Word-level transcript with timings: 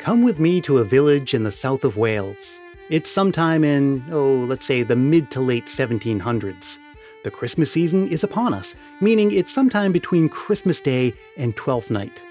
come 0.00 0.22
with 0.22 0.40
me 0.40 0.62
to 0.62 0.78
a 0.78 0.84
village 0.84 1.34
in 1.34 1.42
the 1.42 1.52
south 1.52 1.84
of 1.84 1.98
Wales. 1.98 2.58
It's 2.88 3.10
sometime 3.10 3.62
in, 3.62 4.02
oh, 4.10 4.46
let's 4.48 4.64
say 4.64 4.82
the 4.82 4.96
mid 4.96 5.30
to 5.32 5.40
late 5.40 5.66
1700s. 5.66 6.78
The 7.22 7.30
Christmas 7.30 7.70
season 7.70 8.08
is 8.08 8.24
upon 8.24 8.54
us, 8.54 8.74
meaning 9.02 9.30
it's 9.30 9.52
sometime 9.52 9.92
between 9.92 10.30
Christmas 10.30 10.80
Day 10.80 11.12
and 11.36 11.54
Twelfth 11.54 11.90
Night. 11.90 12.22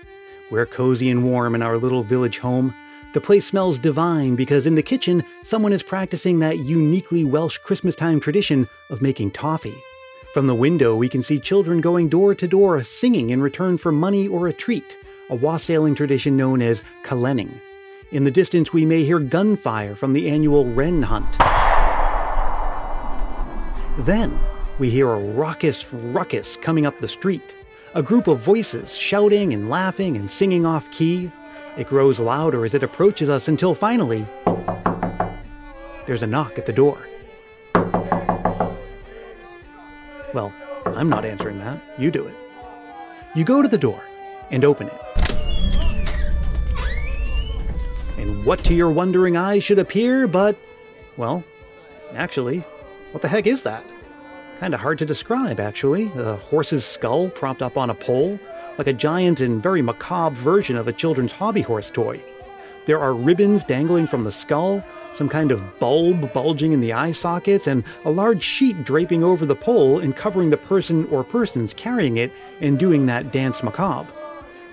We're 0.50 0.66
cozy 0.66 1.12
and 1.12 1.24
warm 1.24 1.54
in 1.54 1.62
our 1.62 1.78
little 1.78 2.02
village 2.02 2.40
home. 2.40 2.74
The 3.14 3.22
place 3.22 3.46
smells 3.46 3.78
divine 3.78 4.36
because 4.36 4.66
in 4.66 4.74
the 4.74 4.82
kitchen, 4.82 5.24
someone 5.44 5.72
is 5.72 5.84
practicing 5.84 6.40
that 6.40 6.58
uniquely 6.58 7.24
Welsh 7.24 7.60
Christmastime 7.60 8.20
tradition 8.20 8.68
of 8.90 9.04
making 9.04 9.30
toffee. 9.30 9.78
From 10.34 10.48
the 10.48 10.56
window, 10.56 10.96
we 10.96 11.08
can 11.08 11.22
see 11.22 11.40
children 11.40 11.82
going 11.82 12.10
door 12.10 12.34
to 12.34 12.48
door 12.48 12.82
singing 12.84 13.30
in 13.30 13.44
return 13.44 13.78
for 13.78 13.92
money 13.92 14.28
or 14.28 14.48
a 14.48 14.54
treat, 14.54 14.98
a 15.30 15.36
wassailing 15.36 15.96
tradition 15.96 16.36
known 16.36 16.62
as 16.62 16.84
calennig. 17.04 17.52
In 18.12 18.24
the 18.24 18.32
distance, 18.32 18.74
we 18.74 18.86
may 18.86 19.04
hear 19.04 19.20
gunfire 19.20 19.96
from 19.96 20.14
the 20.14 20.30
annual 20.30 20.66
wren 20.66 21.04
hunt. 21.04 21.38
Then, 24.00 24.40
we 24.80 24.90
hear 24.90 25.12
a 25.12 25.20
raucous 25.20 25.94
ruckus 25.94 26.58
coming 26.58 26.86
up 26.86 27.00
the 27.00 27.08
street. 27.08 27.56
A 27.94 28.02
group 28.02 28.28
of 28.28 28.40
voices 28.40 28.96
shouting 28.96 29.54
and 29.54 29.70
laughing 29.70 30.18
and 30.18 30.30
singing 30.30 30.66
off 30.66 30.90
key. 30.92 31.32
It 31.78 31.88
grows 31.88 32.20
louder 32.20 32.66
as 32.66 32.74
it 32.74 32.84
approaches 32.84 33.30
us 33.30 33.48
until 33.48 33.76
finally, 33.76 34.26
there's 36.06 36.24
a 36.24 36.28
knock 36.28 36.58
at 36.58 36.66
the 36.66 36.74
door. 36.74 37.08
Well, 40.34 40.54
I'm 40.86 41.10
not 41.10 41.26
answering 41.26 41.60
that. 41.60 41.82
You 42.00 42.10
do 42.10 42.26
it. 42.26 42.36
You 43.36 43.44
go 43.44 43.62
to 43.62 43.68
the 43.68 43.78
door 43.78 44.04
and 44.50 44.64
open 44.66 44.88
it. 44.88 45.09
What 48.50 48.64
to 48.64 48.74
your 48.74 48.90
wondering 48.90 49.38
eyes 49.38 49.64
should 49.64 49.78
appear 49.78 50.26
but, 50.28 50.58
well, 51.18 51.44
actually, 52.16 52.64
what 53.12 53.22
the 53.22 53.28
heck 53.28 53.46
is 53.46 53.62
that? 53.62 53.84
Kinda 54.60 54.76
hard 54.76 54.98
to 54.98 55.06
describe, 55.06 55.60
actually. 55.60 56.12
A 56.16 56.36
horse's 56.36 56.84
skull 56.84 57.30
propped 57.30 57.62
up 57.62 57.78
on 57.78 57.92
a 57.92 57.94
pole, 57.94 58.40
like 58.80 58.88
a 58.88 58.94
giant 58.94 59.40
and 59.40 59.62
very 59.62 59.84
macabre 59.84 60.36
version 60.36 60.78
of 60.78 60.88
a 60.88 60.92
children's 60.92 61.34
hobby 61.34 61.62
horse 61.62 61.92
toy. 61.92 62.20
There 62.88 63.00
are 63.00 63.14
ribbons 63.14 63.64
dangling 63.64 64.08
from 64.08 64.24
the 64.24 64.32
skull, 64.32 64.84
some 65.14 65.30
kind 65.30 65.52
of 65.52 65.78
bulb 65.78 66.34
bulging 66.34 66.72
in 66.72 66.82
the 66.82 66.94
eye 66.94 67.12
sockets, 67.12 67.68
and 67.68 67.84
a 68.04 68.10
large 68.10 68.42
sheet 68.42 68.84
draping 68.84 69.24
over 69.24 69.46
the 69.46 69.56
pole 69.56 70.00
and 70.00 70.16
covering 70.16 70.50
the 70.50 70.58
person 70.58 71.08
or 71.12 71.24
persons 71.24 71.76
carrying 71.76 72.18
it 72.18 72.32
and 72.62 72.80
doing 72.80 73.06
that 73.06 73.32
dance 73.32 73.62
macabre. 73.62 74.12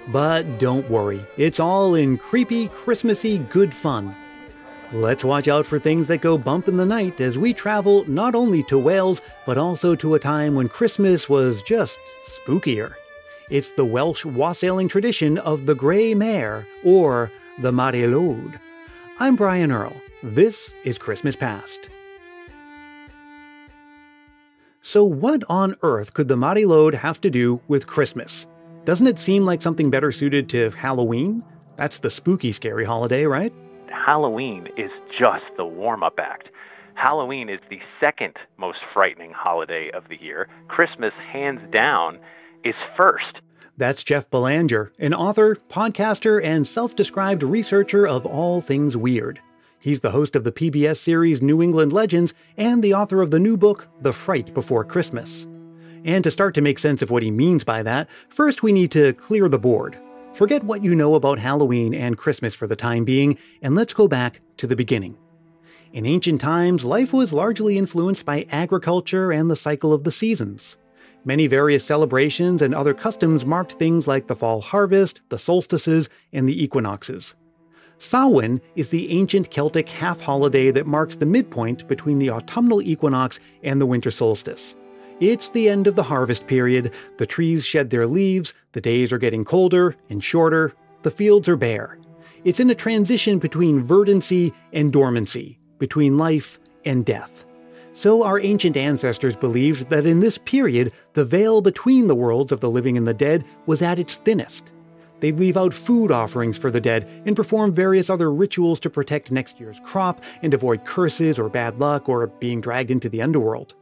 But 0.08 0.58
don't 0.58 0.88
worry, 0.88 1.26
it's 1.36 1.58
all 1.58 1.94
in 1.96 2.16
creepy, 2.16 2.68
Christmassy 2.68 3.38
good 3.38 3.74
fun. 3.74 4.14
Let's 4.92 5.24
watch 5.24 5.48
out 5.48 5.66
for 5.66 5.80
things 5.80 6.06
that 6.06 6.20
go 6.20 6.38
bump 6.38 6.68
in 6.68 6.76
the 6.76 6.86
night 6.86 7.20
as 7.20 7.36
we 7.36 7.52
travel 7.52 8.08
not 8.08 8.36
only 8.36 8.62
to 8.64 8.78
Wales, 8.78 9.20
but 9.44 9.58
also 9.58 9.96
to 9.96 10.14
a 10.14 10.20
time 10.20 10.54
when 10.54 10.68
Christmas 10.68 11.28
was 11.28 11.60
just 11.62 11.98
spookier. 12.28 12.94
It's 13.50 13.70
the 13.70 13.84
Welsh 13.84 14.24
wassailing 14.24 14.86
tradition 14.86 15.38
of 15.38 15.66
the 15.66 15.74
Grey 15.74 16.14
Mare, 16.14 16.68
or 16.84 17.32
the 17.58 17.72
Mari 17.72 18.02
Lwyd. 18.02 18.60
I'm 19.18 19.34
Brian 19.34 19.72
Earl. 19.72 19.96
This 20.22 20.72
is 20.84 20.98
Christmas 20.98 21.34
Past. 21.34 21.90
So, 24.80 25.04
what 25.04 25.42
on 25.48 25.74
earth 25.82 26.14
could 26.14 26.28
the 26.28 26.36
Mari 26.36 26.62
Lwyd 26.62 26.94
have 26.94 27.20
to 27.22 27.30
do 27.30 27.60
with 27.66 27.88
Christmas? 27.88 28.46
Doesn't 28.86 29.08
it 29.08 29.18
seem 29.18 29.44
like 29.44 29.60
something 29.60 29.90
better 29.90 30.12
suited 30.12 30.48
to 30.50 30.70
Halloween? 30.70 31.42
That's 31.74 31.98
the 31.98 32.08
spooky, 32.08 32.52
scary 32.52 32.84
holiday, 32.84 33.24
right? 33.24 33.52
Halloween 33.88 34.68
is 34.76 34.92
just 35.18 35.44
the 35.56 35.64
warm 35.64 36.04
up 36.04 36.20
act. 36.20 36.50
Halloween 36.94 37.48
is 37.48 37.58
the 37.68 37.80
second 37.98 38.36
most 38.56 38.78
frightening 38.94 39.32
holiday 39.32 39.90
of 39.92 40.04
the 40.08 40.22
year. 40.22 40.48
Christmas, 40.68 41.12
hands 41.32 41.60
down, 41.72 42.20
is 42.64 42.76
first. 42.96 43.40
That's 43.76 44.04
Jeff 44.04 44.30
Belanger, 44.30 44.92
an 45.00 45.12
author, 45.12 45.56
podcaster, 45.56 46.40
and 46.40 46.64
self 46.64 46.94
described 46.94 47.42
researcher 47.42 48.06
of 48.06 48.24
all 48.24 48.60
things 48.60 48.96
weird. 48.96 49.40
He's 49.80 49.98
the 49.98 50.12
host 50.12 50.36
of 50.36 50.44
the 50.44 50.52
PBS 50.52 50.98
series 50.98 51.42
New 51.42 51.60
England 51.60 51.92
Legends 51.92 52.34
and 52.56 52.84
the 52.84 52.94
author 52.94 53.20
of 53.20 53.32
the 53.32 53.40
new 53.40 53.56
book, 53.56 53.88
The 54.00 54.12
Fright 54.12 54.54
Before 54.54 54.84
Christmas. 54.84 55.48
And 56.06 56.22
to 56.22 56.30
start 56.30 56.54
to 56.54 56.62
make 56.62 56.78
sense 56.78 57.02
of 57.02 57.10
what 57.10 57.24
he 57.24 57.32
means 57.32 57.64
by 57.64 57.82
that, 57.82 58.08
first 58.28 58.62
we 58.62 58.72
need 58.72 58.92
to 58.92 59.12
clear 59.14 59.48
the 59.48 59.58
board. 59.58 59.98
Forget 60.34 60.62
what 60.62 60.84
you 60.84 60.94
know 60.94 61.16
about 61.16 61.40
Halloween 61.40 61.94
and 61.94 62.16
Christmas 62.16 62.54
for 62.54 62.68
the 62.68 62.76
time 62.76 63.04
being, 63.04 63.36
and 63.60 63.74
let's 63.74 63.92
go 63.92 64.06
back 64.06 64.40
to 64.58 64.68
the 64.68 64.76
beginning. 64.76 65.18
In 65.92 66.06
ancient 66.06 66.40
times, 66.40 66.84
life 66.84 67.12
was 67.12 67.32
largely 67.32 67.76
influenced 67.76 68.24
by 68.24 68.46
agriculture 68.52 69.32
and 69.32 69.50
the 69.50 69.56
cycle 69.56 69.92
of 69.92 70.04
the 70.04 70.12
seasons. 70.12 70.76
Many 71.24 71.48
various 71.48 71.84
celebrations 71.84 72.62
and 72.62 72.72
other 72.72 72.94
customs 72.94 73.44
marked 73.44 73.72
things 73.72 74.06
like 74.06 74.28
the 74.28 74.36
fall 74.36 74.60
harvest, 74.60 75.22
the 75.28 75.40
solstices, 75.40 76.08
and 76.32 76.48
the 76.48 76.62
equinoxes. 76.62 77.34
Samhain 77.98 78.60
is 78.76 78.90
the 78.90 79.10
ancient 79.10 79.50
Celtic 79.50 79.88
half 79.88 80.20
holiday 80.20 80.70
that 80.70 80.86
marks 80.86 81.16
the 81.16 81.26
midpoint 81.26 81.88
between 81.88 82.20
the 82.20 82.30
autumnal 82.30 82.80
equinox 82.80 83.40
and 83.64 83.80
the 83.80 83.86
winter 83.86 84.12
solstice. 84.12 84.76
It's 85.18 85.48
the 85.48 85.70
end 85.70 85.86
of 85.86 85.96
the 85.96 86.02
harvest 86.02 86.46
period, 86.46 86.92
the 87.16 87.24
trees 87.24 87.64
shed 87.64 87.88
their 87.88 88.06
leaves, 88.06 88.52
the 88.72 88.82
days 88.82 89.12
are 89.12 89.18
getting 89.18 89.46
colder 89.46 89.96
and 90.10 90.22
shorter, 90.22 90.74
the 91.02 91.10
fields 91.10 91.48
are 91.48 91.56
bare. 91.56 91.98
It's 92.44 92.60
in 92.60 92.68
a 92.68 92.74
transition 92.74 93.38
between 93.38 93.82
verdancy 93.82 94.52
and 94.74 94.92
dormancy, 94.92 95.58
between 95.78 96.18
life 96.18 96.60
and 96.84 97.02
death. 97.02 97.46
So 97.94 98.24
our 98.24 98.38
ancient 98.38 98.76
ancestors 98.76 99.34
believed 99.34 99.88
that 99.88 100.04
in 100.04 100.20
this 100.20 100.36
period, 100.36 100.92
the 101.14 101.24
veil 101.24 101.62
between 101.62 102.08
the 102.08 102.14
worlds 102.14 102.52
of 102.52 102.60
the 102.60 102.70
living 102.70 102.98
and 102.98 103.06
the 103.06 103.14
dead 103.14 103.42
was 103.64 103.80
at 103.80 103.98
its 103.98 104.16
thinnest. 104.16 104.72
They'd 105.20 105.38
leave 105.38 105.56
out 105.56 105.72
food 105.72 106.12
offerings 106.12 106.58
for 106.58 106.70
the 106.70 106.78
dead 106.78 107.08
and 107.24 107.34
perform 107.34 107.72
various 107.72 108.10
other 108.10 108.30
rituals 108.30 108.80
to 108.80 108.90
protect 108.90 109.32
next 109.32 109.58
year's 109.58 109.80
crop 109.82 110.22
and 110.42 110.52
avoid 110.52 110.84
curses 110.84 111.38
or 111.38 111.48
bad 111.48 111.78
luck 111.78 112.06
or 112.06 112.26
being 112.26 112.60
dragged 112.60 112.90
into 112.90 113.08
the 113.08 113.22
underworld. 113.22 113.74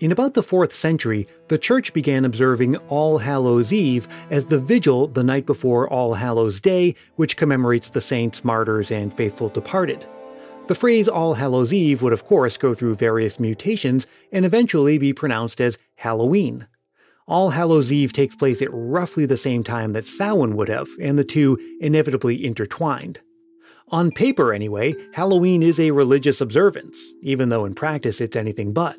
In 0.00 0.10
about 0.10 0.34
the 0.34 0.42
4th 0.42 0.72
century, 0.72 1.28
the 1.46 1.56
church 1.56 1.92
began 1.92 2.24
observing 2.24 2.76
All 2.88 3.18
Hallows 3.18 3.72
Eve 3.72 4.08
as 4.28 4.46
the 4.46 4.58
vigil 4.58 5.06
the 5.06 5.22
night 5.22 5.46
before 5.46 5.88
All 5.88 6.14
Hallows 6.14 6.60
Day, 6.60 6.96
which 7.14 7.36
commemorates 7.36 7.88
the 7.88 8.00
saints, 8.00 8.44
martyrs, 8.44 8.90
and 8.90 9.16
faithful 9.16 9.50
departed. 9.50 10.04
The 10.66 10.74
phrase 10.74 11.06
All 11.06 11.34
Hallows 11.34 11.72
Eve 11.72 12.02
would, 12.02 12.12
of 12.12 12.24
course, 12.24 12.56
go 12.56 12.74
through 12.74 12.96
various 12.96 13.38
mutations 13.38 14.08
and 14.32 14.44
eventually 14.44 14.98
be 14.98 15.12
pronounced 15.12 15.60
as 15.60 15.78
Halloween. 15.96 16.66
All 17.28 17.50
Hallows 17.50 17.92
Eve 17.92 18.12
takes 18.12 18.34
place 18.34 18.60
at 18.62 18.68
roughly 18.72 19.26
the 19.26 19.36
same 19.36 19.62
time 19.62 19.92
that 19.92 20.06
Samhain 20.06 20.56
would 20.56 20.68
have, 20.68 20.88
and 21.00 21.16
the 21.16 21.24
two 21.24 21.56
inevitably 21.80 22.44
intertwined. 22.44 23.20
On 23.88 24.10
paper, 24.10 24.52
anyway, 24.52 24.94
Halloween 25.12 25.62
is 25.62 25.78
a 25.78 25.92
religious 25.92 26.40
observance, 26.40 26.98
even 27.22 27.48
though 27.48 27.64
in 27.64 27.74
practice 27.74 28.20
it's 28.20 28.34
anything 28.34 28.72
but. 28.72 28.96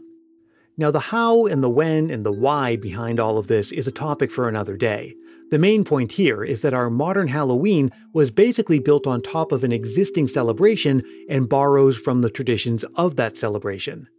Now, 0.77 0.91
the 0.91 0.99
how 0.99 1.45
and 1.45 1.63
the 1.63 1.69
when 1.69 2.11
and 2.11 2.25
the 2.25 2.33
why 2.33 2.75
behind 2.75 3.19
all 3.19 3.37
of 3.37 3.47
this 3.47 3.71
is 3.71 3.87
a 3.87 3.91
topic 3.91 4.29
for 4.29 4.49
another 4.49 4.75
day. 4.75 5.15
The 5.49 5.59
main 5.59 5.85
point 5.85 6.13
here 6.13 6.43
is 6.43 6.61
that 6.61 6.73
our 6.73 6.89
modern 6.89 7.29
Halloween 7.29 7.91
was 8.13 8.29
basically 8.29 8.79
built 8.79 9.07
on 9.07 9.21
top 9.21 9.53
of 9.53 9.63
an 9.63 9.71
existing 9.71 10.27
celebration 10.27 11.01
and 11.29 11.47
borrows 11.47 11.97
from 11.97 12.21
the 12.21 12.29
traditions 12.29 12.83
of 12.95 13.15
that 13.15 13.37
celebration. 13.37 14.09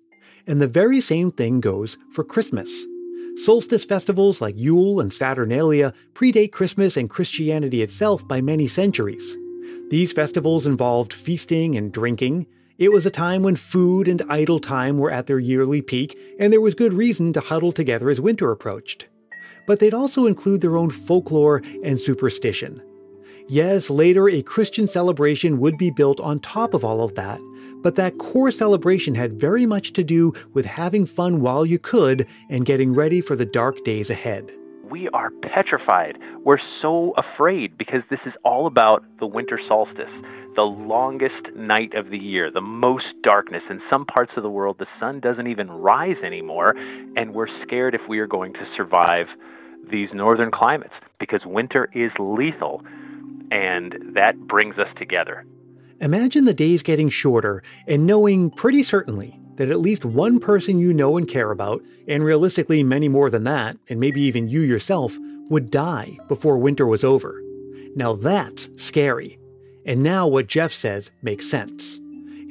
And 0.46 0.62
the 0.62 0.66
very 0.66 1.00
same 1.00 1.30
thing 1.30 1.60
goes 1.60 1.98
for 2.10 2.24
Christmas. 2.24 2.86
Solstice 3.34 3.84
festivals 3.84 4.40
like 4.40 4.54
Yule 4.56 4.98
and 4.98 5.12
Saturnalia 5.12 5.92
predate 6.14 6.52
Christmas 6.52 6.96
and 6.96 7.10
Christianity 7.10 7.82
itself 7.82 8.26
by 8.26 8.40
many 8.40 8.66
centuries. 8.66 9.36
These 9.90 10.12
festivals 10.12 10.66
involved 10.66 11.12
feasting 11.12 11.76
and 11.76 11.92
drinking, 11.92 12.46
it 12.78 12.92
was 12.92 13.06
a 13.06 13.10
time 13.10 13.42
when 13.42 13.56
food 13.56 14.06
and 14.06 14.22
idle 14.28 14.58
time 14.58 14.98
were 14.98 15.10
at 15.10 15.26
their 15.26 15.38
yearly 15.38 15.80
peak, 15.80 16.18
and 16.38 16.52
there 16.52 16.60
was 16.60 16.74
good 16.74 16.92
reason 16.92 17.32
to 17.32 17.40
huddle 17.40 17.72
together 17.72 18.10
as 18.10 18.20
winter 18.20 18.50
approached. 18.50 19.08
But 19.66 19.80
they'd 19.80 19.94
also 19.94 20.26
include 20.26 20.60
their 20.60 20.76
own 20.76 20.90
folklore 20.90 21.62
and 21.82 21.98
superstition. 21.98 22.82
Yes, 23.48 23.88
later 23.88 24.28
a 24.28 24.42
Christian 24.42 24.86
celebration 24.88 25.58
would 25.58 25.78
be 25.78 25.90
built 25.90 26.20
on 26.20 26.38
top 26.40 26.74
of 26.74 26.84
all 26.84 27.02
of 27.02 27.14
that, 27.14 27.40
but 27.82 27.94
that 27.94 28.18
core 28.18 28.50
celebration 28.50 29.14
had 29.14 29.40
very 29.40 29.64
much 29.64 29.94
to 29.94 30.04
do 30.04 30.34
with 30.52 30.66
having 30.66 31.06
fun 31.06 31.40
while 31.40 31.64
you 31.64 31.78
could 31.78 32.26
and 32.50 32.66
getting 32.66 32.92
ready 32.92 33.22
for 33.22 33.36
the 33.36 33.46
dark 33.46 33.84
days 33.84 34.10
ahead. 34.10 34.52
We 34.84 35.08
are 35.14 35.30
petrified. 35.42 36.18
We're 36.44 36.60
so 36.82 37.14
afraid 37.16 37.78
because 37.78 38.02
this 38.10 38.20
is 38.26 38.34
all 38.44 38.66
about 38.66 39.02
the 39.18 39.26
winter 39.26 39.58
solstice 39.66 40.10
the 40.56 40.62
longest 40.62 41.54
night 41.54 41.94
of 41.94 42.10
the 42.10 42.18
year, 42.18 42.50
the 42.50 42.60
most 42.60 43.04
darkness. 43.22 43.62
In 43.70 43.80
some 43.92 44.06
parts 44.06 44.32
of 44.36 44.42
the 44.42 44.50
world, 44.50 44.76
the 44.78 44.86
sun 44.98 45.20
doesn't 45.20 45.46
even 45.46 45.70
rise 45.70 46.16
anymore, 46.24 46.74
and 47.16 47.34
we're 47.34 47.46
scared 47.62 47.94
if 47.94 48.00
we 48.08 48.18
are 48.18 48.26
going 48.26 48.54
to 48.54 48.66
survive 48.76 49.26
these 49.90 50.08
northern 50.12 50.50
climates 50.50 50.94
because 51.20 51.42
winter 51.44 51.88
is 51.94 52.10
lethal. 52.18 52.82
and 53.50 53.94
that 54.14 54.36
brings 54.48 54.76
us 54.78 54.88
together. 54.98 55.44
Imagine 56.00 56.44
the 56.44 56.54
days 56.54 56.82
getting 56.82 57.08
shorter 57.08 57.62
and 57.86 58.06
knowing 58.06 58.50
pretty 58.50 58.82
certainly 58.82 59.38
that 59.56 59.70
at 59.70 59.80
least 59.80 60.04
one 60.04 60.38
person 60.38 60.78
you 60.78 60.92
know 60.92 61.16
and 61.16 61.28
care 61.28 61.50
about, 61.50 61.82
and 62.06 62.22
realistically 62.24 62.82
many 62.82 63.08
more 63.08 63.30
than 63.30 63.44
that, 63.44 63.76
and 63.88 63.98
maybe 63.98 64.20
even 64.20 64.48
you 64.48 64.60
yourself, 64.60 65.16
would 65.48 65.70
die 65.70 66.18
before 66.28 66.58
winter 66.58 66.86
was 66.86 67.02
over. 67.02 67.40
Now 67.94 68.12
that's 68.14 68.68
scary. 68.76 69.38
And 69.86 70.02
now 70.02 70.26
what 70.26 70.48
Jeff 70.48 70.72
says 70.72 71.10
makes 71.22 71.48
sense. 71.48 72.00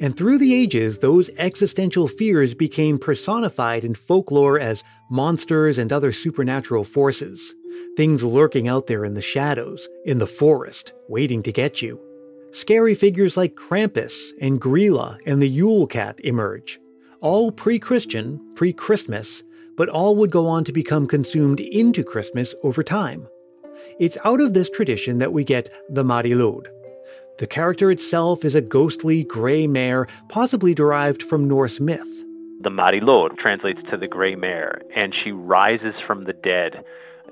And 0.00 0.16
through 0.16 0.38
the 0.38 0.54
ages, 0.54 0.98
those 0.98 1.30
existential 1.38 2.08
fears 2.08 2.54
became 2.54 2.98
personified 2.98 3.84
in 3.84 3.94
folklore 3.94 4.58
as 4.58 4.84
monsters 5.10 5.78
and 5.78 5.92
other 5.92 6.12
supernatural 6.12 6.84
forces. 6.84 7.54
Things 7.96 8.22
lurking 8.22 8.68
out 8.68 8.86
there 8.88 9.04
in 9.04 9.14
the 9.14 9.22
shadows, 9.22 9.88
in 10.04 10.18
the 10.18 10.26
forest, 10.26 10.92
waiting 11.08 11.42
to 11.44 11.52
get 11.52 11.80
you. 11.80 12.00
Scary 12.52 12.94
figures 12.94 13.36
like 13.36 13.54
Krampus 13.54 14.30
and 14.40 14.60
Gryla 14.60 15.18
and 15.26 15.40
the 15.40 15.48
Yule 15.48 15.86
Cat 15.86 16.18
emerge. 16.24 16.78
All 17.20 17.50
pre 17.50 17.78
Christian, 17.78 18.40
pre 18.54 18.72
Christmas, 18.72 19.42
but 19.76 19.88
all 19.88 20.16
would 20.16 20.30
go 20.30 20.46
on 20.46 20.64
to 20.64 20.72
become 20.72 21.06
consumed 21.06 21.60
into 21.60 22.02
Christmas 22.02 22.54
over 22.62 22.82
time. 22.82 23.28
It's 23.98 24.18
out 24.24 24.40
of 24.40 24.54
this 24.54 24.70
tradition 24.70 25.18
that 25.18 25.32
we 25.32 25.44
get 25.44 25.70
the 25.88 26.04
Mari 26.04 26.30
Lwyd. 26.30 26.66
The 27.38 27.46
character 27.46 27.90
itself 27.90 28.46
is 28.46 28.54
a 28.54 28.62
ghostly 28.62 29.22
gray 29.22 29.66
mare, 29.66 30.08
possibly 30.30 30.74
derived 30.74 31.22
from 31.22 31.46
Norse 31.46 31.78
myth. 31.78 32.24
The 32.62 32.70
Mari 32.70 33.00
Lwyd 33.00 33.36
translates 33.36 33.80
to 33.90 33.98
the 33.98 34.08
gray 34.08 34.34
mare, 34.34 34.80
and 34.96 35.14
she 35.22 35.32
rises 35.32 35.94
from 36.06 36.24
the 36.24 36.32
dead 36.32 36.82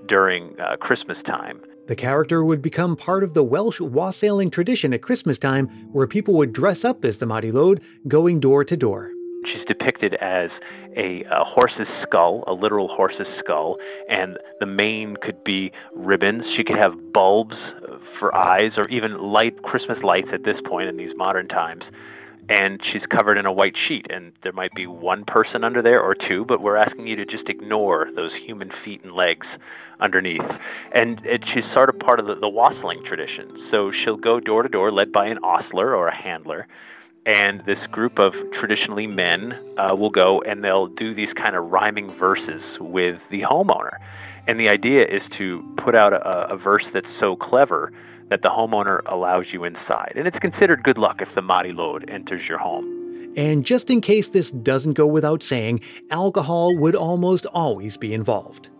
during 0.06 0.60
uh, 0.60 0.76
Christmas 0.76 1.16
time. 1.24 1.62
The 1.86 1.96
character 1.96 2.44
would 2.44 2.60
become 2.60 2.96
part 2.96 3.24
of 3.24 3.32
the 3.32 3.42
Welsh 3.42 3.80
wassailing 3.80 4.50
tradition 4.50 4.92
at 4.92 5.00
Christmas 5.00 5.38
time, 5.38 5.68
where 5.92 6.06
people 6.06 6.34
would 6.34 6.52
dress 6.52 6.84
up 6.84 7.02
as 7.02 7.16
the 7.16 7.26
Mari 7.26 7.50
Lwyd, 7.50 7.80
going 8.06 8.40
door 8.40 8.62
to 8.62 8.76
door. 8.76 9.10
She's 9.46 9.66
depicted 9.66 10.14
as 10.20 10.50
a, 10.96 11.24
a, 11.30 11.44
horse's 11.44 11.88
skull, 12.02 12.44
a 12.46 12.52
literal 12.52 12.88
horse's 12.88 13.26
skull, 13.38 13.76
and 14.08 14.38
the 14.60 14.66
mane 14.66 15.16
could 15.22 15.42
be 15.44 15.72
ribbons. 15.94 16.44
She 16.56 16.64
could 16.64 16.76
have 16.76 17.12
bulbs 17.12 17.56
eyes, 18.32 18.72
or 18.76 18.88
even 18.88 19.18
light 19.18 19.60
Christmas 19.62 19.98
lights 20.04 20.28
at 20.32 20.44
this 20.44 20.56
point 20.68 20.88
in 20.88 20.96
these 20.96 21.10
modern 21.16 21.48
times. 21.48 21.82
And 22.48 22.80
she's 22.92 23.02
covered 23.10 23.38
in 23.38 23.46
a 23.46 23.52
white 23.52 23.74
sheet, 23.88 24.06
and 24.10 24.32
there 24.42 24.52
might 24.52 24.72
be 24.74 24.86
one 24.86 25.24
person 25.26 25.64
under 25.64 25.82
there 25.82 26.00
or 26.00 26.14
two, 26.14 26.44
but 26.46 26.60
we're 26.60 26.76
asking 26.76 27.06
you 27.06 27.16
to 27.16 27.24
just 27.24 27.48
ignore 27.48 28.08
those 28.14 28.30
human 28.46 28.70
feet 28.84 29.02
and 29.02 29.14
legs 29.14 29.46
underneath. 29.98 30.42
And 30.92 31.20
she's 31.54 31.64
sort 31.74 31.88
of 31.88 31.98
part 31.98 32.20
of 32.20 32.26
the, 32.26 32.34
the 32.34 32.48
wassailing 32.48 33.02
tradition. 33.06 33.68
So 33.70 33.90
she'll 34.04 34.18
go 34.18 34.40
door 34.40 34.62
to 34.62 34.68
door, 34.68 34.92
led 34.92 35.10
by 35.10 35.26
an 35.26 35.38
ostler 35.38 35.96
or 35.96 36.08
a 36.08 36.14
handler 36.14 36.68
and 37.26 37.60
this 37.64 37.78
group 37.90 38.18
of 38.18 38.32
traditionally 38.60 39.06
men 39.06 39.52
uh, 39.78 39.94
will 39.94 40.10
go 40.10 40.42
and 40.42 40.62
they'll 40.62 40.88
do 40.88 41.14
these 41.14 41.32
kind 41.42 41.56
of 41.56 41.70
rhyming 41.70 42.14
verses 42.18 42.60
with 42.80 43.16
the 43.30 43.40
homeowner. 43.40 43.96
And 44.46 44.60
the 44.60 44.68
idea 44.68 45.02
is 45.02 45.22
to 45.38 45.64
put 45.82 45.94
out 45.94 46.12
a, 46.12 46.52
a 46.52 46.56
verse 46.58 46.84
that's 46.92 47.06
so 47.20 47.34
clever 47.34 47.92
that 48.34 48.42
the 48.42 48.48
homeowner 48.48 48.98
allows 49.06 49.44
you 49.52 49.62
inside. 49.62 50.14
And 50.16 50.26
it's 50.26 50.38
considered 50.40 50.82
good 50.82 50.98
luck 50.98 51.18
if 51.20 51.28
the 51.36 51.40
Mari 51.40 51.72
Lwyd 51.72 52.12
enters 52.12 52.42
your 52.48 52.58
home. 52.58 53.32
And 53.36 53.64
just 53.64 53.90
in 53.90 54.00
case 54.00 54.26
this 54.26 54.50
doesn't 54.50 54.94
go 54.94 55.06
without 55.06 55.44
saying, 55.44 55.82
alcohol 56.10 56.76
would 56.76 56.96
almost 56.96 57.46
always 57.46 57.96
be 57.96 58.12
involved. 58.12 58.70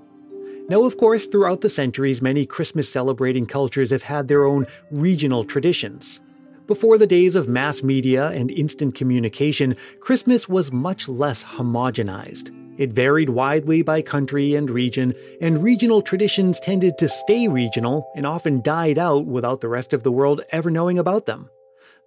Now, 0.69 0.83
of 0.83 0.97
course, 0.97 1.27
throughout 1.29 1.61
the 1.61 1.71
centuries, 1.71 2.21
many 2.21 2.47
Christmas 2.47 2.89
celebrating 2.89 3.47
cultures 3.47 3.93
have 3.93 4.03
had 4.03 4.27
their 4.27 4.45
own 4.45 4.67
regional 4.91 5.45
traditions. 5.45 6.21
Before 6.67 6.99
the 6.99 7.06
days 7.06 7.37
of 7.37 7.49
mass 7.49 7.81
media 7.81 8.31
and 8.31 8.51
instant 8.51 8.97
communication, 8.97 9.77
Christmas 10.01 10.49
was 10.49 10.73
much 10.73 11.09
less 11.09 11.45
homogenized. 11.45 12.51
It 12.76 12.93
varied 12.93 13.31
widely 13.31 13.82
by 13.82 14.03
country 14.03 14.55
and 14.55 14.69
region, 14.69 15.15
and 15.41 15.62
regional 15.62 16.03
traditions 16.03 16.59
tended 16.59 16.99
to 16.99 17.09
stay 17.09 17.47
regional 17.47 18.11
and 18.17 18.26
often 18.26 18.62
died 18.62 18.99
out 18.99 19.26
without 19.26 19.61
the 19.61 19.69
rest 19.69 19.93
of 19.93 20.03
the 20.03 20.12
world 20.12 20.41
ever 20.50 20.71
knowing 20.71 20.99
about 20.99 21.26
them. 21.26 21.49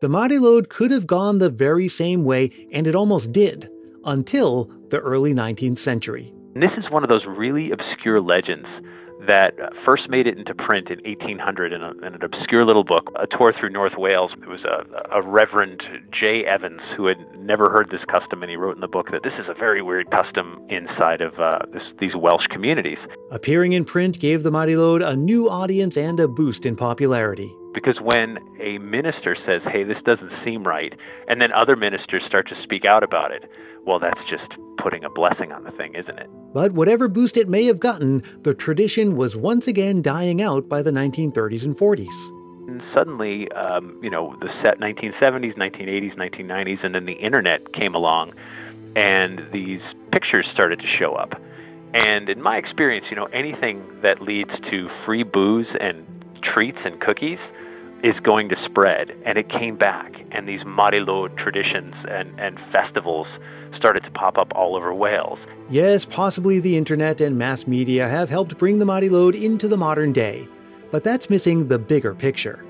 The 0.02 0.10
Mari 0.10 0.38
Lwyd 0.38 0.69
could 0.69 0.92
have 0.92 1.08
gone 1.08 1.38
the 1.38 1.50
very 1.50 1.88
same 1.88 2.24
way, 2.24 2.52
and 2.72 2.86
it 2.86 2.96
almost 2.96 3.31
did, 3.31 3.69
until 4.04 4.66
the 4.90 5.00
early 5.00 5.34
19th 5.34 5.80
century. 5.80 6.34
And 6.54 6.62
this 6.62 6.78
is 6.78 6.92
one 6.92 7.04
of 7.04 7.10
those 7.10 7.25
really 7.25 7.72
obscure 7.72 8.20
legends 8.20 8.68
that 9.27 9.53
first 9.85 10.09
made 10.09 10.27
it 10.27 10.38
into 10.38 10.53
print 10.56 10.89
in 10.89 11.00
1800 11.03 11.74
in, 11.74 11.81
a, 11.81 11.91
in, 12.06 12.15
an 12.15 12.24
obscure 12.24 12.65
little 12.65 12.83
book, 12.83 13.12
A 13.15 13.27
Tour 13.27 13.53
Through 13.57 13.69
North 13.69 13.94
Wales. 13.97 14.31
It 14.41 14.47
was 14.47 14.63
a, 14.63 14.85
a 15.15 15.21
Reverend 15.21 15.83
J. 16.12 16.45
Evans 16.45 16.81
who 16.95 17.06
had 17.07 17.18
never 17.38 17.69
heard 17.69 17.89
this 17.91 18.01
custom, 18.09 18.41
and 18.41 18.50
he 18.50 18.56
wrote 18.56 18.75
in 18.75 18.81
the 18.81 18.88
book 18.88 19.12
that 19.12 19.24
this 19.24 19.33
is 19.39 19.45
a 19.47 19.53
very 19.53 19.81
weird 19.81 20.09
custom 20.12 20.65
inside 20.69 21.21
of 21.21 21.39
uh, 21.39 21.59
this, 21.71 21.83
these 22.00 22.15
Welsh 22.15 22.47
communities. 22.50 22.97
Appearing 23.31 23.74
in 23.74 23.85
print 23.85 24.19
gave 24.19 24.44
the 24.44 24.51
Mari 24.51 24.74
Lwyd 24.74 25.06
a 25.06 25.15
new 25.15 25.50
audience 25.50 25.97
and 25.97 26.19
a 26.19 26.27
boost 26.27 26.65
in 26.65 26.75
popularity. 26.75 27.53
Because 27.77 28.01
when 28.01 28.39
a 28.59 28.79
minister 28.79 29.38
says, 29.45 29.62
hey, 29.71 29.83
this 29.83 30.00
doesn't 30.03 30.31
seem 30.44 30.63
right, 30.63 30.94
and 31.27 31.39
then 31.39 31.51
other 31.51 31.75
ministers 31.75 32.24
start 32.27 32.50
to 32.50 32.56
speak 32.63 32.85
out 32.85 33.03
about 33.03 33.31
it, 33.31 33.47
well, 33.85 34.00
that's 34.00 34.19
just 34.27 34.51
putting 34.81 35.03
a 35.03 35.12
blessing 35.12 35.51
on 35.51 35.63
the 35.63 35.69
thing, 35.69 35.94
isn't 35.94 36.18
it? 36.18 36.27
But 36.56 36.71
whatever 36.71 37.07
boost 37.07 37.38
it 37.38 37.47
may 37.47 37.65
have 37.65 37.79
gotten, 37.79 38.24
the 38.41 38.56
tradition 38.56 39.15
was 39.15 39.35
once 39.35 39.68
again 39.68 40.01
dying 40.01 40.41
out 40.41 40.68
by 40.68 40.81
the 40.81 40.89
1930s 40.89 41.65
and 41.65 41.77
40s. 41.77 42.68
And 42.68 42.81
suddenly, 42.95 43.47
um, 43.51 44.00
you 44.01 44.09
know, 44.09 44.35
the 44.41 44.50
set 44.65 44.79
1970s, 44.79 45.56
1980s, 45.56 46.18
1990s, 46.18 46.83
and 46.83 46.95
then 46.95 47.06
the 47.06 47.13
internet 47.13 47.74
came 47.74 47.94
along, 47.94 48.33
and 48.95 49.39
these 49.53 49.81
pictures 50.12 50.47
started 50.51 50.79
to 50.79 50.88
show 50.97 51.13
up. 51.13 51.39
And 51.94 52.27
in 52.27 52.41
my 52.41 52.57
experience, 52.57 53.06
you 53.12 53.15
know, 53.15 53.25
anything 53.25 53.83
that 54.01 54.19
leads 54.19 54.50
to 54.71 54.89
free 55.06 55.21
booze 55.21 55.68
and 55.79 56.07
treats 56.41 56.79
and 56.83 57.00
cookies 57.00 57.38
is 58.04 58.16
going 58.24 58.50
to 58.50 58.56
spread. 58.66 59.12
And 59.26 59.38
it 59.38 59.50
came 59.50 59.78
back, 59.78 60.14
and 60.32 60.48
these 60.48 60.64
Mari 60.66 61.00
Lwyd 61.00 61.38
traditions 61.38 61.96
and, 62.10 62.40
and 62.40 62.60
festivals 62.72 63.28
started 63.76 64.02
to 64.04 64.12
pop 64.12 64.38
up 64.38 64.52
all 64.56 64.76
over 64.76 64.94
Wales. 64.94 65.40
Yes, 65.70 66.06
possibly 66.06 66.60
the 66.60 66.78
internet 66.78 67.20
and 67.20 67.38
mass 67.38 67.68
media 67.68 68.08
have 68.08 68.30
helped 68.30 68.58
bring 68.58 68.80
the 68.80 68.86
Mari 68.86 69.10
Lwyd 69.10 69.42
into 69.42 69.68
the 69.68 69.78
modern 69.78 70.14
day, 70.14 70.48
but 70.92 71.04
that's 71.04 71.30
missing 71.30 71.68
the 71.68 71.80
bigger 71.80 72.14
picture. 72.16 72.64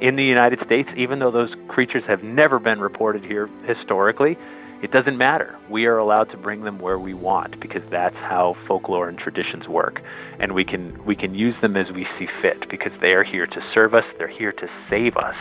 In 0.00 0.16
the 0.16 0.24
United 0.24 0.60
States, 0.64 0.88
even 0.96 1.18
though 1.18 1.32
those 1.32 1.52
creatures 1.66 2.04
have 2.06 2.22
never 2.22 2.58
been 2.58 2.80
reported 2.80 3.24
here 3.24 3.48
historically, 3.66 4.38
it 4.82 4.92
doesn't 4.92 5.18
matter. 5.18 5.58
We 5.68 5.86
are 5.86 5.98
allowed 5.98 6.30
to 6.30 6.36
bring 6.36 6.62
them 6.62 6.78
where 6.78 6.98
we 6.98 7.12
want 7.12 7.60
because 7.60 7.82
that's 7.90 8.14
how 8.14 8.54
folklore 8.68 9.08
and 9.08 9.18
traditions 9.18 9.66
work. 9.66 10.00
And 10.38 10.54
we 10.54 10.64
can 10.64 11.04
we 11.04 11.16
can 11.16 11.34
use 11.34 11.54
them 11.60 11.76
as 11.76 11.86
we 11.92 12.06
see 12.18 12.26
fit 12.40 12.68
because 12.70 12.92
they 13.00 13.12
are 13.12 13.24
here 13.24 13.46
to 13.46 13.60
serve 13.74 13.94
us, 13.94 14.04
they're 14.18 14.28
here 14.28 14.52
to 14.52 14.66
save 14.88 15.16
us 15.16 15.34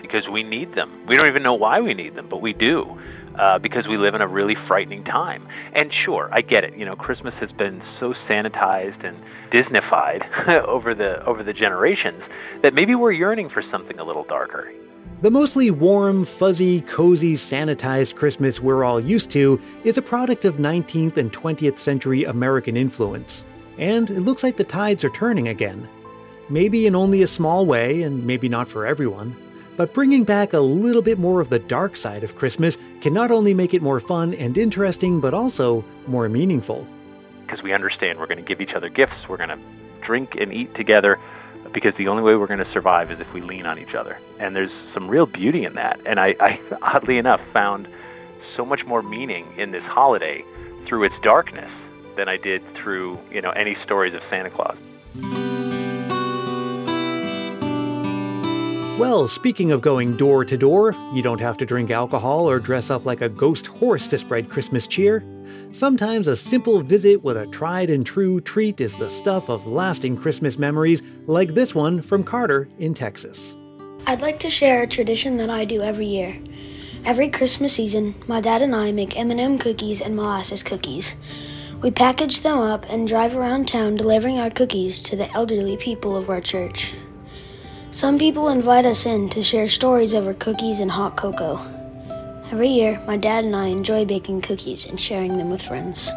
because 0.00 0.28
we 0.32 0.44
need 0.44 0.74
them. 0.74 1.04
We 1.08 1.16
don't 1.16 1.28
even 1.28 1.42
know 1.42 1.54
why 1.54 1.80
we 1.80 1.92
need 1.94 2.14
them, 2.14 2.28
but 2.28 2.40
we 2.40 2.52
do 2.52 2.98
uh, 3.38 3.58
because 3.58 3.86
we 3.88 3.96
live 3.96 4.14
in 4.14 4.20
a 4.20 4.28
really 4.28 4.54
frightening 4.68 5.04
time. 5.04 5.48
And 5.74 5.90
sure, 6.04 6.30
I 6.32 6.40
get 6.42 6.62
it. 6.62 6.76
You 6.76 6.84
know, 6.84 6.94
Christmas 6.94 7.34
has 7.40 7.50
been 7.52 7.82
so 7.98 8.14
sanitized 8.28 9.04
and 9.04 9.16
Disneyfied 9.52 10.58
over 10.68 10.94
the 10.94 11.24
over 11.26 11.42
the 11.42 11.52
generations 11.52 12.22
that 12.62 12.74
maybe 12.74 12.94
we're 12.94 13.12
yearning 13.12 13.50
for 13.50 13.62
something 13.72 13.98
a 13.98 14.04
little 14.04 14.24
darker. 14.24 14.72
The 15.24 15.30
mostly 15.30 15.70
warm, 15.70 16.26
fuzzy, 16.26 16.82
cozy, 16.82 17.32
sanitized 17.32 18.14
Christmas 18.14 18.60
we're 18.60 18.84
all 18.84 19.00
used 19.00 19.30
to 19.30 19.58
is 19.82 19.96
a 19.96 20.02
product 20.02 20.44
of 20.44 20.56
19th 20.56 21.16
and 21.16 21.32
20th 21.32 21.78
century 21.78 22.24
American 22.24 22.76
influence. 22.76 23.46
And 23.78 24.10
it 24.10 24.20
looks 24.20 24.42
like 24.42 24.58
the 24.58 24.64
tides 24.64 25.02
are 25.02 25.08
turning 25.08 25.48
again. 25.48 25.88
Maybe 26.50 26.86
in 26.86 26.94
only 26.94 27.22
a 27.22 27.26
small 27.26 27.64
way, 27.64 28.02
and 28.02 28.26
maybe 28.26 28.50
not 28.50 28.68
for 28.68 28.84
everyone. 28.84 29.34
But 29.78 29.94
bringing 29.94 30.24
back 30.24 30.52
a 30.52 30.60
little 30.60 31.00
bit 31.00 31.18
more 31.18 31.40
of 31.40 31.48
the 31.48 31.58
dark 31.58 31.96
side 31.96 32.22
of 32.22 32.36
Christmas 32.36 32.76
can 33.00 33.14
not 33.14 33.30
only 33.30 33.54
make 33.54 33.72
it 33.72 33.80
more 33.80 34.00
fun 34.00 34.34
and 34.34 34.58
interesting, 34.58 35.20
but 35.20 35.32
also 35.32 35.86
more 36.06 36.28
meaningful. 36.28 36.86
Because 37.46 37.62
we 37.62 37.72
understand 37.72 38.18
we're 38.18 38.26
going 38.26 38.36
to 38.36 38.46
give 38.46 38.60
each 38.60 38.74
other 38.74 38.90
gifts, 38.90 39.26
we're 39.26 39.38
going 39.38 39.48
to 39.48 39.58
drink 40.02 40.34
and 40.34 40.52
eat 40.52 40.74
together, 40.74 41.18
because 41.74 41.94
the 41.96 42.08
only 42.08 42.22
way 42.22 42.36
we're 42.36 42.46
going 42.46 42.64
to 42.64 42.72
survive 42.72 43.10
is 43.10 43.20
if 43.20 43.30
we 43.34 43.42
lean 43.42 43.66
on 43.66 43.78
each 43.78 43.94
other. 43.94 44.18
And 44.38 44.56
there's 44.56 44.70
some 44.94 45.08
real 45.08 45.26
beauty 45.26 45.64
in 45.64 45.74
that. 45.74 46.00
And 46.06 46.18
I, 46.18 46.34
I 46.40 46.60
oddly 46.82 47.18
enough, 47.18 47.40
found 47.52 47.88
so 48.56 48.64
much 48.64 48.86
more 48.86 49.02
meaning 49.02 49.52
in 49.58 49.72
this 49.72 49.84
holiday 49.84 50.44
through 50.86 51.04
its 51.04 51.14
darkness 51.22 51.70
than 52.16 52.28
I 52.28 52.36
did 52.36 52.62
through, 52.74 53.18
you 53.30 53.42
know, 53.42 53.50
any 53.50 53.76
stories 53.82 54.14
of 54.14 54.22
Santa 54.30 54.50
Claus. 54.50 54.76
Well, 58.98 59.26
speaking 59.26 59.72
of 59.72 59.80
going 59.80 60.16
door 60.16 60.44
to 60.44 60.56
door, 60.56 60.94
you 61.12 61.20
don't 61.20 61.40
have 61.40 61.56
to 61.58 61.66
drink 61.66 61.90
alcohol 61.90 62.48
or 62.48 62.60
dress 62.60 62.90
up 62.90 63.04
like 63.04 63.22
a 63.22 63.28
ghost 63.28 63.66
horse 63.66 64.06
to 64.06 64.18
spread 64.18 64.48
Christmas 64.48 64.86
cheer. 64.86 65.24
Sometimes 65.72 66.28
a 66.28 66.36
simple 66.36 66.80
visit 66.80 67.24
with 67.24 67.36
a 67.36 67.46
tried 67.46 67.90
and 67.90 68.06
true 68.06 68.40
treat 68.40 68.80
is 68.80 68.94
the 68.96 69.10
stuff 69.10 69.48
of 69.48 69.66
lasting 69.66 70.16
Christmas 70.16 70.58
memories, 70.58 71.02
like 71.26 71.54
this 71.54 71.74
one 71.74 72.00
from 72.00 72.22
Carter 72.22 72.68
in 72.78 72.94
Texas. 72.94 73.56
I'd 74.06 74.20
like 74.20 74.38
to 74.40 74.50
share 74.50 74.82
a 74.82 74.86
tradition 74.86 75.36
that 75.38 75.50
I 75.50 75.64
do 75.64 75.82
every 75.82 76.06
year. 76.06 76.38
Every 77.04 77.28
Christmas 77.28 77.72
season, 77.72 78.14
my 78.28 78.40
dad 78.40 78.62
and 78.62 78.74
I 78.74 78.92
make 78.92 79.16
M&M 79.16 79.58
cookies 79.58 80.00
and 80.00 80.14
molasses 80.14 80.62
cookies. 80.62 81.16
We 81.82 81.90
package 81.90 82.40
them 82.40 82.58
up 82.58 82.86
and 82.88 83.08
drive 83.08 83.36
around 83.36 83.66
town 83.68 83.96
delivering 83.96 84.38
our 84.38 84.50
cookies 84.50 84.98
to 85.00 85.16
the 85.16 85.30
elderly 85.32 85.76
people 85.76 86.16
of 86.16 86.30
our 86.30 86.40
church. 86.40 86.94
Some 87.90 88.18
people 88.18 88.48
invite 88.48 88.86
us 88.86 89.06
in 89.06 89.28
to 89.30 89.42
share 89.42 89.68
stories 89.68 90.14
over 90.14 90.34
cookies 90.34 90.80
and 90.80 90.90
hot 90.90 91.16
cocoa. 91.16 91.73
Every 92.54 92.68
year, 92.68 93.02
my 93.04 93.16
dad 93.16 93.44
and 93.44 93.56
I 93.56 93.66
enjoy 93.66 94.04
baking 94.04 94.42
cookies 94.42 94.86
and 94.86 95.00
sharing 95.00 95.36
them 95.36 95.50
with 95.50 95.60
friends. 95.60 96.12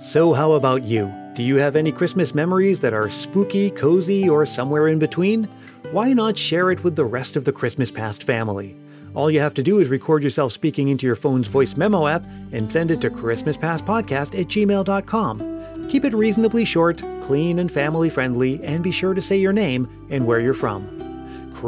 So, 0.00 0.32
how 0.32 0.54
about 0.54 0.82
you? 0.82 1.14
Do 1.34 1.44
you 1.44 1.58
have 1.58 1.76
any 1.76 1.92
Christmas 1.92 2.34
memories 2.34 2.80
that 2.80 2.92
are 2.92 3.08
spooky, 3.08 3.70
cozy, 3.70 4.28
or 4.28 4.44
somewhere 4.46 4.88
in 4.88 4.98
between? 4.98 5.44
Why 5.92 6.12
not 6.12 6.36
share 6.36 6.72
it 6.72 6.82
with 6.82 6.96
the 6.96 7.04
rest 7.04 7.36
of 7.36 7.44
the 7.44 7.52
Christmas 7.52 7.88
Past 7.88 8.24
family? 8.24 8.74
All 9.14 9.30
you 9.30 9.38
have 9.38 9.54
to 9.54 9.62
do 9.62 9.78
is 9.78 9.86
record 9.86 10.24
yourself 10.24 10.50
speaking 10.50 10.88
into 10.88 11.06
your 11.06 11.14
phone's 11.14 11.46
voice 11.46 11.76
memo 11.76 12.08
app 12.08 12.24
and 12.50 12.70
send 12.70 12.90
it 12.90 13.00
to 13.02 13.08
ChristmasPastPodcast 13.08 14.40
at 14.40 14.48
gmail.com. 14.48 15.88
Keep 15.88 16.04
it 16.04 16.14
reasonably 16.14 16.64
short, 16.64 17.00
clean, 17.22 17.60
and 17.60 17.70
family 17.70 18.10
friendly, 18.10 18.60
and 18.64 18.82
be 18.82 18.90
sure 18.90 19.14
to 19.14 19.22
say 19.22 19.36
your 19.36 19.52
name 19.52 20.08
and 20.10 20.26
where 20.26 20.40
you're 20.40 20.52
from. 20.52 20.95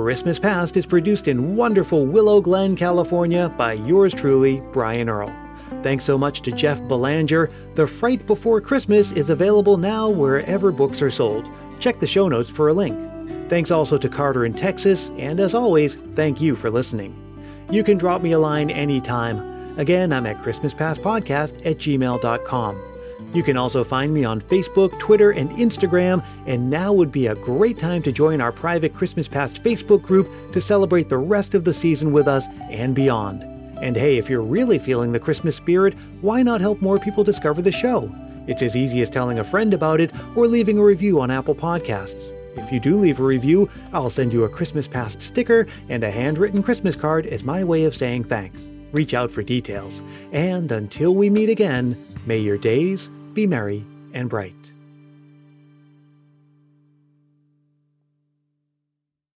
Christmas 0.05 0.38
Past 0.38 0.76
is 0.76 0.87
produced 0.87 1.26
in 1.26 1.57
wonderful 1.57 2.07
Willow 2.07 2.40
Glen, 2.40 2.76
California 2.76 3.52
by 3.59 3.73
yours 3.73 4.14
truly, 4.14 4.62
Brian 4.73 5.09
Earl. 5.09 5.28
Thanks 5.83 6.05
so 6.05 6.17
much 6.17 6.40
to 6.43 6.52
Jeff 6.52 6.81
Belanger. 6.87 7.50
The 7.75 7.87
Fright 7.87 8.25
Before 8.25 8.61
Christmas 8.61 9.11
is 9.11 9.28
available 9.28 9.76
now 9.76 10.09
wherever 10.09 10.71
books 10.71 11.02
are 11.02 11.11
sold. 11.11 11.45
Check 11.81 11.99
the 11.99 12.07
show 12.07 12.28
notes 12.28 12.49
for 12.49 12.69
a 12.69 12.73
link. 12.73 12.97
Thanks 13.50 13.73
also 13.73 13.99
to 13.99 14.09
Carter 14.09 14.45
in 14.45 14.55
Texas, 14.55 15.11
and 15.19 15.40
as 15.40 15.52
always, 15.52 15.97
thank 15.97 16.40
you 16.40 16.55
for 16.55 16.71
listening. 16.71 17.12
You 17.69 17.83
can 17.83 17.99
drop 17.99 18.23
me 18.23 18.33
a 18.33 18.38
line 18.38 18.71
anytime. 18.71 19.78
Again, 19.78 20.12
I'm 20.12 20.26
at 20.26 20.38
ChristmasPastPodcast 20.38 21.67
at 21.67 21.76
gmail.com. 21.76 22.88
You 23.35 23.42
can 23.42 23.58
also 23.58 23.85
find 23.85 24.12
me 24.12 24.25
on 24.25 24.40
Facebook, 24.40 24.99
Twitter, 24.99 25.32
and 25.32 25.50
Instagram, 25.50 26.25
and 26.47 26.70
now 26.70 26.92
would 26.92 27.12
be 27.12 27.26
a 27.26 27.35
great 27.35 27.78
time 27.78 28.02
to 28.04 28.12
join 28.12 28.40
our 28.40 28.52
private 28.52 28.94
Christmas 28.94 29.28
Past 29.28 29.62
Facebook 29.62 30.02
group 30.02 30.30
to 30.52 30.61
celebrate 30.61 31.08
the 31.08 31.18
rest 31.18 31.54
of 31.54 31.64
the 31.64 31.75
season 31.75 32.12
with 32.12 32.26
us 32.26 32.47
and 32.70 32.94
beyond. 32.94 33.42
And 33.82 33.97
hey, 33.97 34.16
if 34.16 34.30
you're 34.30 34.42
really 34.42 34.78
feeling 34.78 35.12
the 35.12 35.20
Christmas 35.20 35.56
spirit, 35.56 35.94
why 36.20 36.42
not 36.42 36.61
help 36.61 36.80
more 36.80 36.99
people 36.99 37.23
discover 37.23 37.61
the 37.61 37.70
show? 37.70 38.11
It's 38.47 38.62
as 38.62 38.75
easy 38.75 39.02
as 39.02 39.11
telling 39.11 39.38
a 39.38 39.44
friend 39.44 39.75
about 39.75 40.00
it 40.00 40.11
or 40.35 40.47
leaving 40.47 40.78
a 40.78 40.82
review 40.82 41.20
on 41.20 41.30
Apple 41.30 41.54
Podcasts. 41.54 42.35
If 42.56 42.73
you 42.73 42.80
do 42.80 42.97
leave 42.97 43.20
a 43.20 43.25
review, 43.25 43.70
I'll 43.92 44.11
send 44.11 44.32
you 44.32 44.44
a 44.44 44.49
Christmas 44.49 44.88
Past 44.88 45.20
sticker 45.20 45.66
and 45.90 46.02
a 46.02 46.11
handwritten 46.11 46.62
Christmas 46.62 46.97
card 46.97 47.26
as 47.26 47.44
my 47.44 47.62
way 47.62 47.85
of 47.85 47.94
saying 47.94 48.25
thanks. 48.25 48.66
Reach 48.90 49.12
out 49.12 49.30
for 49.30 49.42
details. 49.42 50.02
And 50.32 50.73
until 50.73 51.14
we 51.14 51.28
meet 51.28 51.50
again, 51.50 51.94
may 52.26 52.38
your 52.38 52.56
days 52.56 53.11
be 53.38 53.47
merry 53.47 53.85
and 54.14 54.28
bright. 54.28 54.77